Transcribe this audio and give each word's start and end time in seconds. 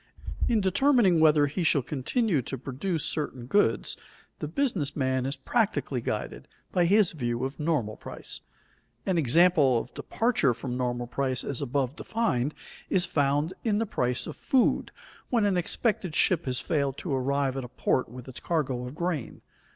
In 0.47 0.61
determining 0.61 1.19
whether 1.19 1.45
he 1.45 1.61
shall 1.61 1.83
continue 1.83 2.41
to 2.41 2.57
produce 2.57 3.05
certain 3.05 3.45
goods, 3.45 3.97
the 4.39 4.47
business 4.47 4.95
man 4.95 5.27
is 5.27 5.35
practically 5.35 6.01
guided 6.01 6.47
by 6.71 6.85
his 6.85 7.11
view 7.11 7.45
of 7.45 7.59
normal 7.59 7.97
price. 7.97 8.41
An 9.05 9.19
example 9.19 9.77
of 9.77 9.93
departure 9.93 10.55
from 10.55 10.75
normal 10.75 11.05
price 11.05 11.43
as 11.43 11.61
above 11.61 11.95
defined, 11.95 12.55
is 12.89 13.05
found 13.05 13.53
in 13.63 13.77
the 13.77 13.85
price 13.85 14.25
of 14.25 14.35
food 14.35 14.91
when 15.29 15.45
an 15.45 15.55
expected 15.55 16.15
ship 16.15 16.45
has 16.45 16.59
failed 16.59 16.97
to 16.97 17.13
arrive 17.13 17.55
at 17.55 17.63
a 17.63 17.67
port 17.69 18.09
with 18.09 18.27
its 18.27 18.39
cargo 18.39 18.87
of 18.87 18.95
grain. 18.95 19.41